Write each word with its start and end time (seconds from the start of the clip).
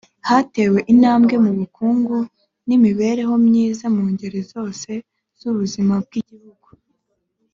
hatewe 0.29 0.79
intambwe 0.93 1.35
mu 1.45 1.51
bukungu 1.59 2.17
n’imibereho 2.67 3.33
myiza 3.45 3.85
mu 3.95 4.03
ngeri 4.11 4.41
zose 4.51 4.91
z’ubuzima 5.39 5.93
bw’igihugu 6.05 6.67